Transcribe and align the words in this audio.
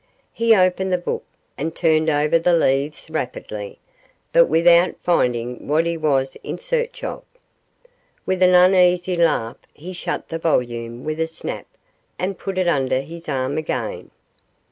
He 0.33 0.55
opened 0.55 0.91
the 0.91 0.97
book, 0.97 1.23
and 1.59 1.75
turned 1.75 2.09
over 2.09 2.39
the 2.39 2.55
leaves 2.55 3.07
rapidly, 3.07 3.77
but 4.33 4.45
without 4.47 4.95
finding 5.03 5.67
what 5.67 5.85
he 5.85 5.95
was 5.95 6.35
in 6.41 6.57
search 6.57 7.03
of. 7.03 7.21
With 8.25 8.41
an 8.41 8.55
uneasy 8.55 9.15
laugh 9.15 9.57
he 9.75 9.93
shut 9.93 10.29
the 10.29 10.39
volume 10.39 11.03
with 11.03 11.19
a 11.19 11.27
snap, 11.27 11.67
and 12.17 12.35
put 12.39 12.57
it 12.57 12.67
under 12.67 13.01
his 13.01 13.29
arm 13.29 13.59
again. 13.59 14.09